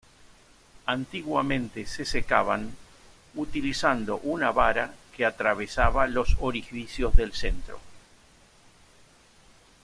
[0.87, 2.75] Antiguamente se secaban
[3.35, 7.79] utilizando una vara que atravesaba los orificios del centro.